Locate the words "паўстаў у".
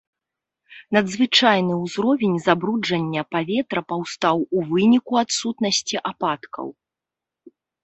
3.95-4.59